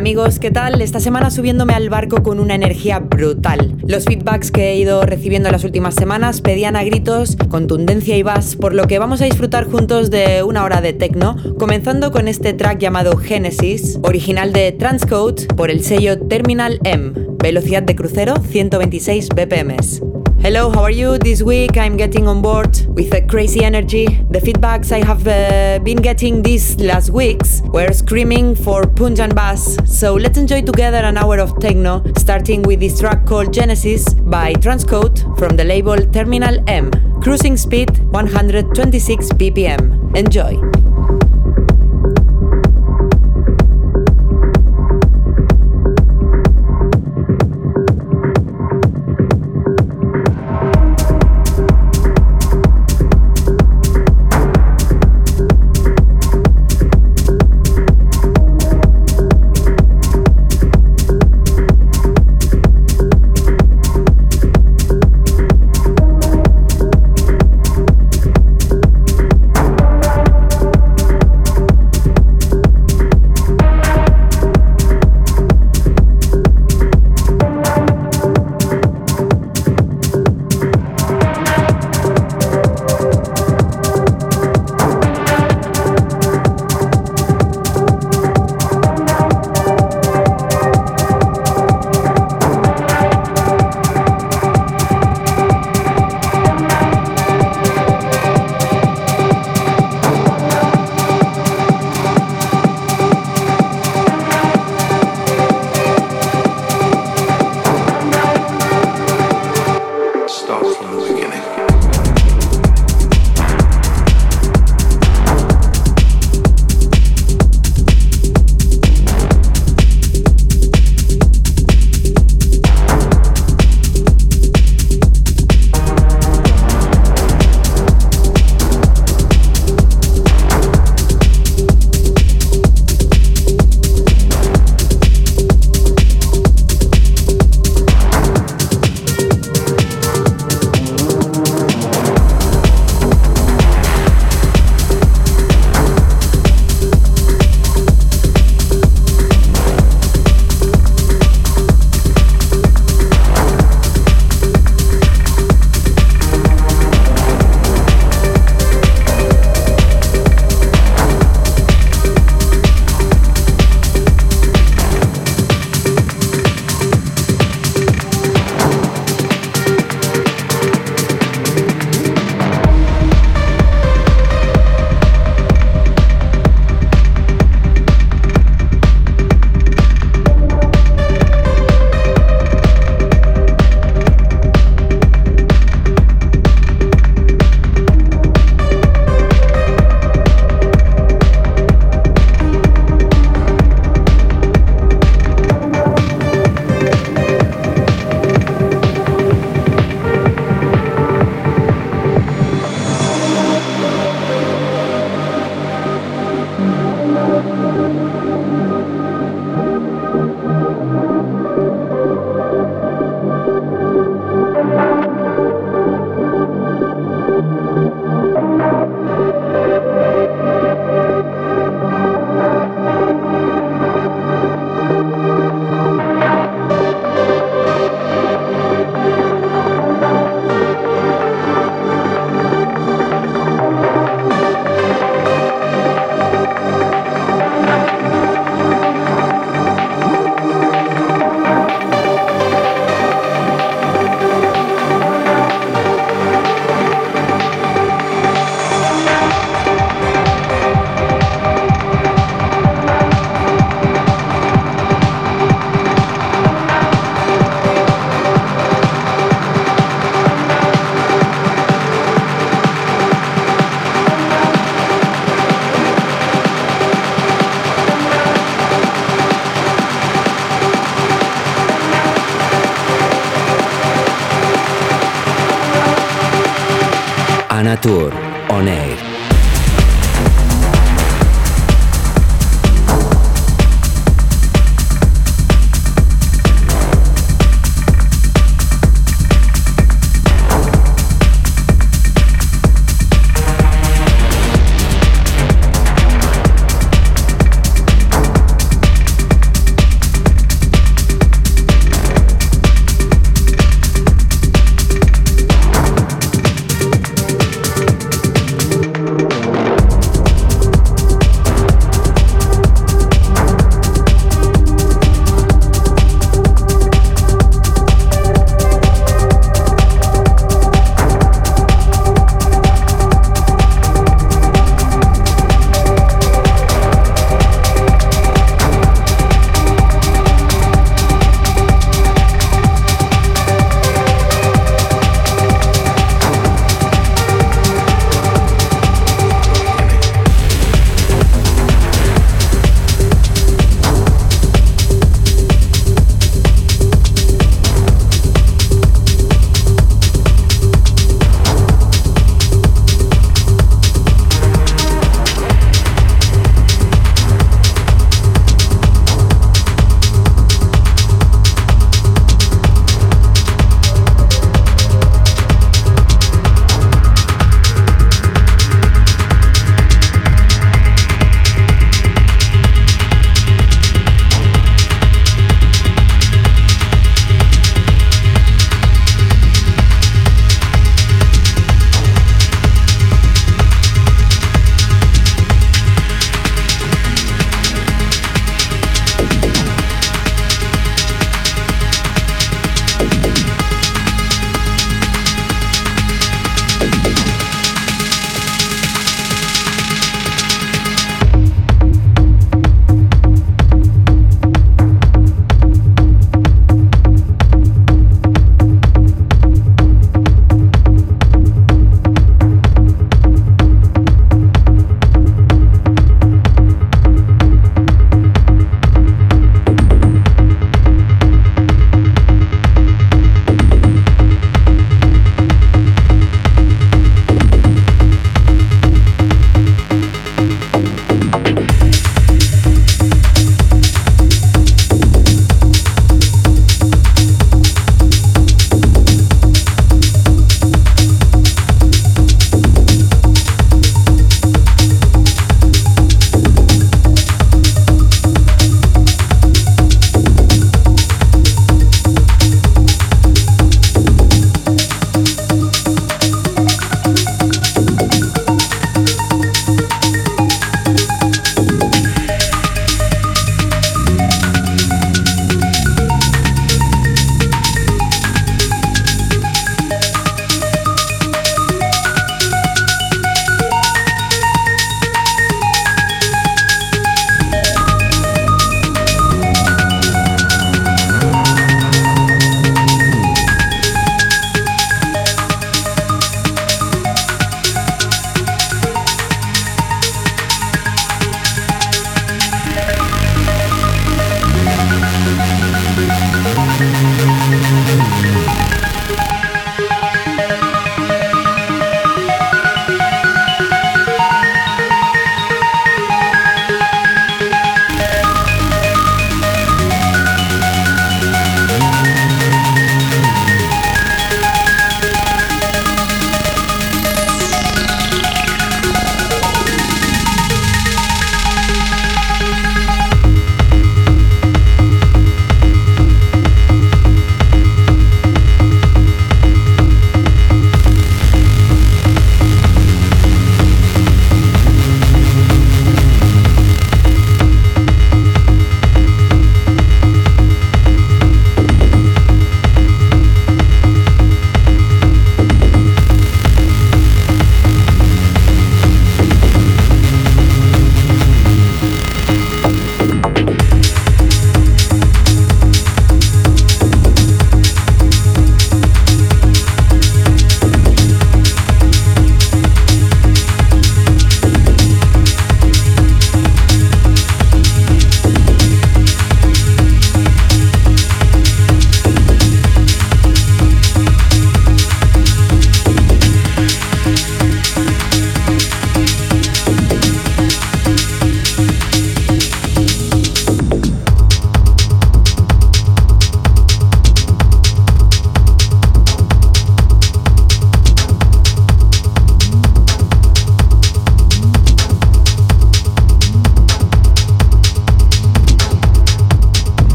Amigos, 0.00 0.38
¿qué 0.38 0.50
tal? 0.50 0.80
Esta 0.80 0.98
semana 0.98 1.30
subiéndome 1.30 1.74
al 1.74 1.90
barco 1.90 2.22
con 2.22 2.40
una 2.40 2.54
energía 2.54 3.00
brutal. 3.00 3.76
Los 3.86 4.06
feedbacks 4.06 4.50
que 4.50 4.70
he 4.70 4.76
ido 4.78 5.02
recibiendo 5.02 5.50
en 5.50 5.52
las 5.52 5.62
últimas 5.62 5.94
semanas 5.94 6.40
pedían 6.40 6.74
a 6.74 6.82
gritos 6.84 7.36
contundencia 7.50 8.16
y 8.16 8.22
bass, 8.22 8.56
por 8.56 8.74
lo 8.74 8.86
que 8.86 8.98
vamos 8.98 9.20
a 9.20 9.26
disfrutar 9.26 9.66
juntos 9.70 10.10
de 10.10 10.42
una 10.42 10.64
hora 10.64 10.80
de 10.80 10.94
techno, 10.94 11.36
comenzando 11.58 12.12
con 12.12 12.28
este 12.28 12.54
track 12.54 12.78
llamado 12.78 13.18
Genesis, 13.18 13.98
original 14.02 14.54
de 14.54 14.72
Transcode 14.72 15.48
por 15.48 15.70
el 15.70 15.84
sello 15.84 16.18
Terminal 16.18 16.80
M, 16.84 17.12
velocidad 17.36 17.82
de 17.82 17.94
crucero 17.94 18.36
126 18.36 19.28
BPMs. 19.28 20.00
Hello, 20.42 20.70
how 20.70 20.82
are 20.82 20.90
you? 20.90 21.18
This 21.18 21.42
week 21.42 21.76
I'm 21.76 21.98
getting 21.98 22.26
on 22.26 22.40
board 22.40 22.86
with 22.88 23.12
a 23.12 23.20
crazy 23.20 23.62
energy. 23.62 24.06
The 24.06 24.38
feedbacks 24.38 24.90
I 24.90 25.04
have 25.04 25.28
uh, 25.28 25.84
been 25.84 25.98
getting 25.98 26.40
these 26.40 26.80
last 26.80 27.10
weeks 27.10 27.60
were 27.66 27.92
screaming 27.92 28.54
for 28.54 28.86
punch 28.86 29.20
and 29.20 29.34
bass. 29.34 29.76
So 29.84 30.14
let's 30.14 30.38
enjoy 30.38 30.62
together 30.62 30.96
an 30.96 31.18
hour 31.18 31.38
of 31.38 31.60
techno, 31.60 32.02
starting 32.16 32.62
with 32.62 32.80
this 32.80 33.00
track 33.00 33.26
called 33.26 33.52
Genesis 33.52 34.14
by 34.14 34.54
Transcode 34.54 35.38
from 35.38 35.58
the 35.58 35.64
label 35.64 35.98
Terminal 35.98 36.58
M. 36.66 36.90
Cruising 37.20 37.58
speed 37.58 37.90
126 38.12 39.32
BPM. 39.32 40.16
Enjoy. 40.16 40.69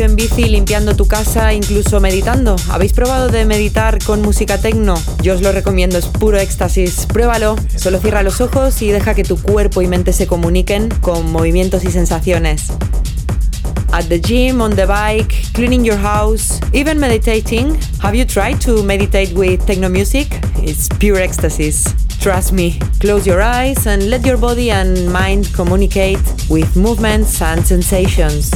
Gimnasio, 0.00 0.04
en 0.04 0.16
bici, 0.16 0.44
limpiando 0.48 0.96
tu 0.96 1.06
casa, 1.06 1.52
incluso 1.52 2.00
meditando. 2.00 2.56
¿Habéis 2.70 2.92
probado 2.92 3.28
de 3.28 3.44
meditar 3.44 4.02
con 4.04 4.22
música 4.22 4.58
techno? 4.58 4.94
Yo 5.22 5.34
os 5.34 5.42
lo 5.42 5.52
recomiendo, 5.52 5.98
es 5.98 6.06
puro 6.06 6.38
éxtasis. 6.38 7.06
Pruébalo. 7.06 7.56
Solo 7.76 7.98
cierra 7.98 8.22
los 8.22 8.40
ojos 8.40 8.82
y 8.82 8.90
deja 8.90 9.14
que 9.14 9.24
tu 9.24 9.40
cuerpo 9.40 9.82
y 9.82 9.86
mente 9.86 10.12
se 10.12 10.26
comuniquen 10.26 10.88
con 11.00 11.30
movimientos 11.30 11.84
y 11.84 11.90
sensaciones. 11.90 12.68
At 13.92 14.04
the 14.08 14.20
gym, 14.20 14.60
on 14.60 14.76
the 14.76 14.86
bike, 14.86 15.34
cleaning 15.52 15.84
your 15.84 15.98
house, 15.98 16.60
even 16.72 16.98
meditating. 16.98 17.76
Have 18.02 18.16
you 18.16 18.24
tried 18.24 18.60
to 18.60 18.82
meditate 18.82 19.34
with 19.34 19.64
techno 19.66 19.88
music? 19.88 20.28
It's 20.62 20.88
pure 20.98 21.20
ecstasies. 21.20 21.84
Trust 22.20 22.52
me. 22.52 22.78
Close 23.00 23.26
your 23.26 23.40
eyes 23.42 23.86
and 23.86 24.08
let 24.08 24.24
your 24.24 24.36
body 24.38 24.70
and 24.70 25.10
mind 25.12 25.52
communicate 25.54 26.20
with 26.48 26.76
movements 26.76 27.42
and 27.42 27.66
sensations. 27.66 28.50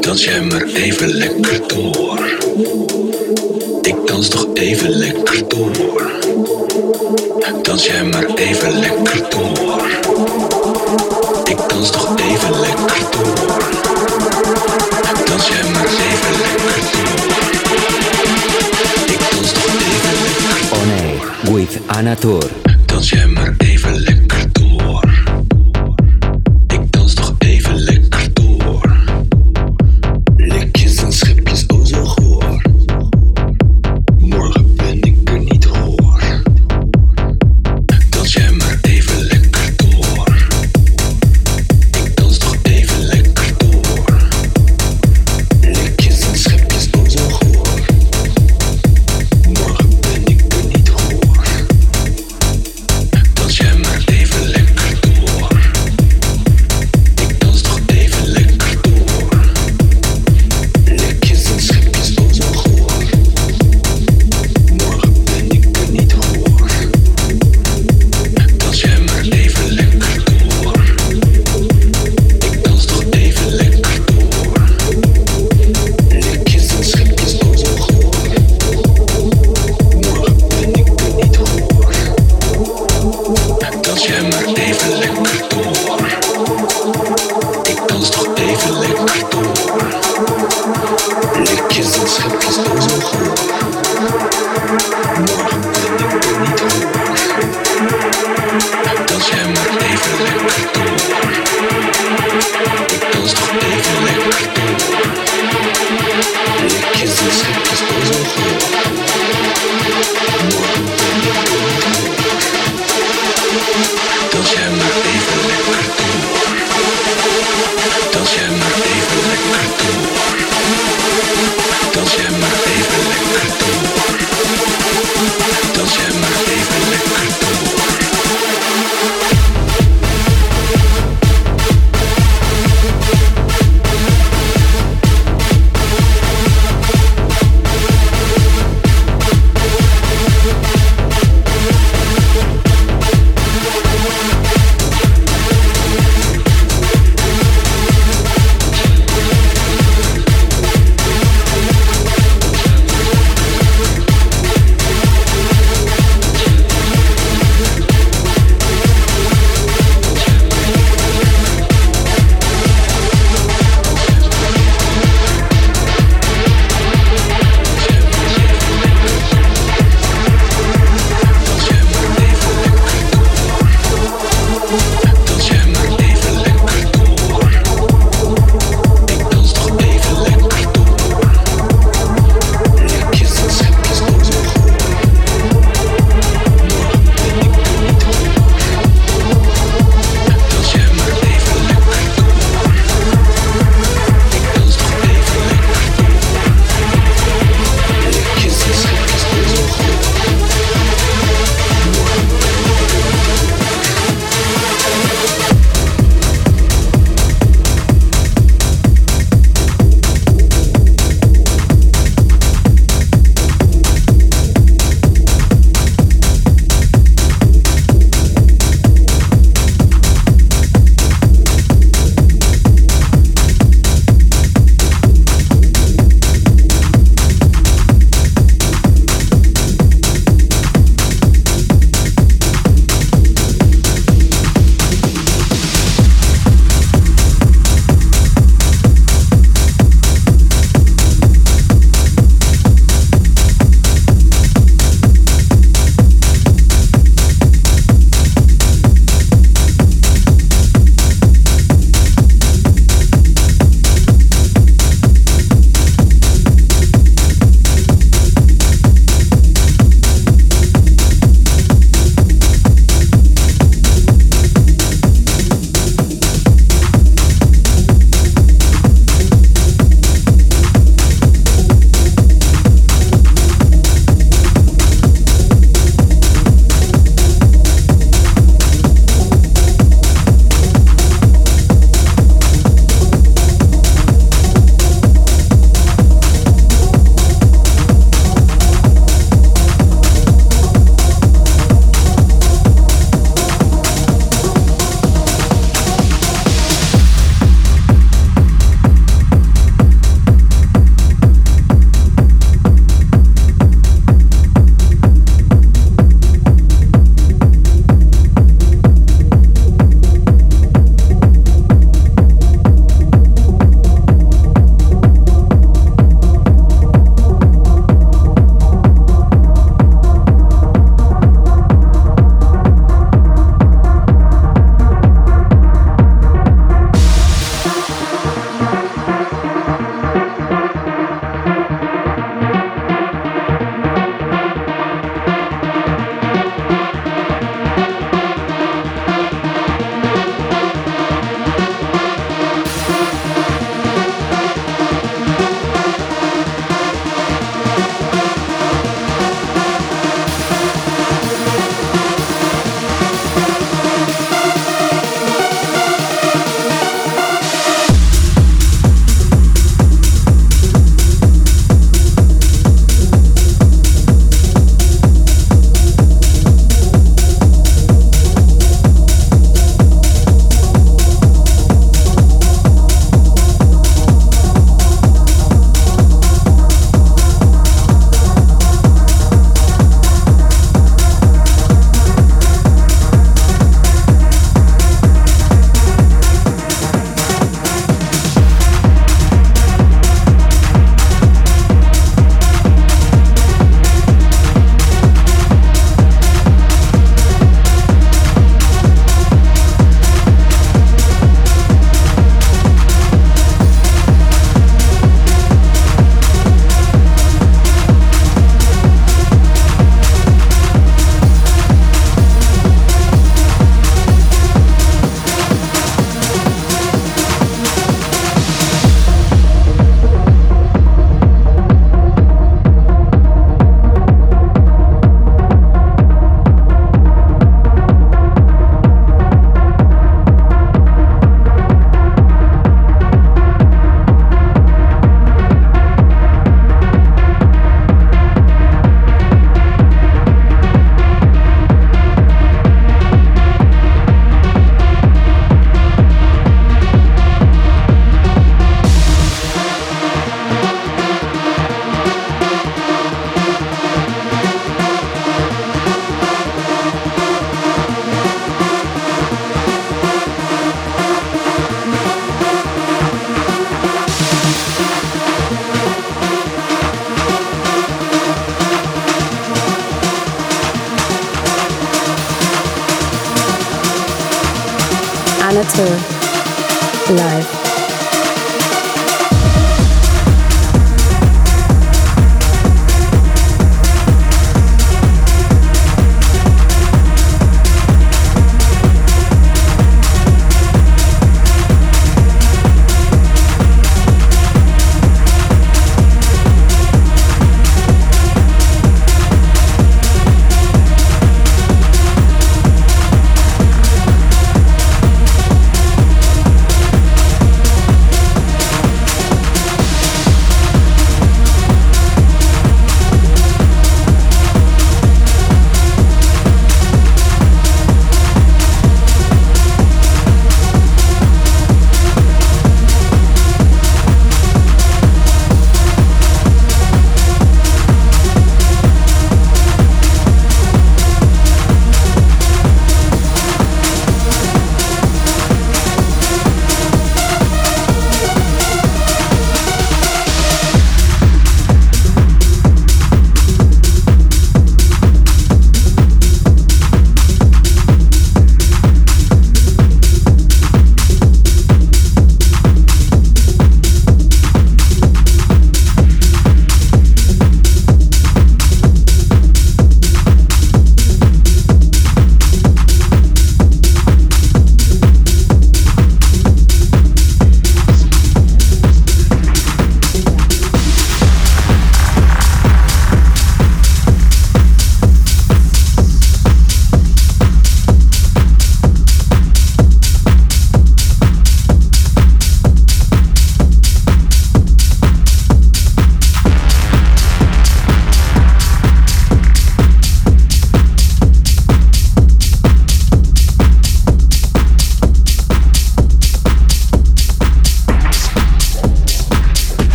Dans 0.00 0.24
jij 0.24 0.40
maar 0.42 0.62
even 0.62 1.08
lekker 1.08 1.60
door. 1.66 2.20
Ik 3.82 3.94
dans 4.06 4.28
toch 4.28 4.46
even 4.54 4.90
lekker 4.90 5.48
door. 5.48 6.10
Dans 7.62 7.86
jij 7.86 8.04
maar 8.04 8.26
even 8.34 8.78
lekker 8.78 9.30
door. 9.30 9.86
Ik 11.44 11.58
dans 11.68 11.90
toch 11.90 12.18
even 12.18 12.60
lekker 12.60 13.00
door. 13.10 13.62
Dans 15.24 15.48
jij 15.48 15.62
maar 15.72 15.86
even 15.86 16.38
lekker 16.40 16.82
door. 16.92 17.50
Ik 19.06 19.20
dans 19.30 19.52
toch 19.52 19.74
even 19.90 20.14
lekker 20.22 20.78
On 20.78 20.90
Air 20.90 21.54
with 21.54 21.78
Anatur. 21.86 22.50
Dans 22.86 23.08
jij 23.08 23.26
maar 23.26 23.54
even 23.58 23.71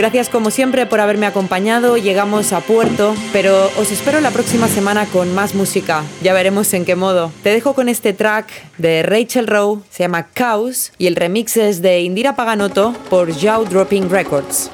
Gracias 0.00 0.30
como 0.30 0.50
siempre 0.50 0.86
por 0.86 0.98
haberme 0.98 1.26
acompañado, 1.26 1.98
llegamos 1.98 2.54
a 2.54 2.62
puerto, 2.62 3.14
pero 3.34 3.70
os 3.78 3.92
espero 3.92 4.22
la 4.22 4.30
próxima 4.30 4.66
semana 4.66 5.04
con 5.04 5.34
más 5.34 5.54
música, 5.54 6.04
ya 6.22 6.32
veremos 6.32 6.72
en 6.72 6.86
qué 6.86 6.96
modo. 6.96 7.30
Te 7.42 7.50
dejo 7.50 7.74
con 7.74 7.86
este 7.90 8.14
track 8.14 8.46
de 8.78 9.02
Rachel 9.02 9.46
Rowe, 9.46 9.82
se 9.90 10.04
llama 10.04 10.28
Chaos 10.34 10.92
y 10.96 11.06
el 11.06 11.16
remix 11.16 11.58
es 11.58 11.82
de 11.82 12.00
Indira 12.00 12.34
Paganotto 12.34 12.94
por 13.10 13.30
Jaw 13.30 13.66
Dropping 13.66 14.08
Records. 14.08 14.70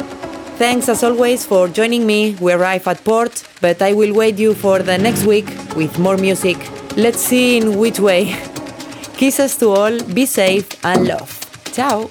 Thanks 0.60 0.88
as 0.88 1.02
always 1.02 1.44
for 1.44 1.68
joining 1.72 2.06
me. 2.06 2.36
We 2.38 2.52
arrive 2.52 2.82
at 2.86 3.02
port, 3.02 3.32
but 3.60 3.82
I 3.82 3.94
will 3.94 4.12
wait 4.12 4.38
you 4.38 4.54
for 4.54 4.80
the 4.80 4.96
next 4.96 5.26
week 5.26 5.48
with 5.74 5.98
more 5.98 6.16
music. 6.16 6.56
Let's 6.94 7.18
see 7.18 7.56
in 7.56 7.76
which 7.80 7.98
way. 7.98 8.36
Kisses 9.16 9.56
to 9.56 9.70
all, 9.70 9.98
be 10.14 10.24
safe 10.24 10.68
and 10.84 11.08
love. 11.08 11.36
Ciao. 11.72 12.08